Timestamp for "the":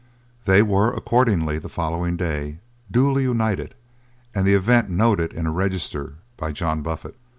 1.59-1.69, 4.47-4.55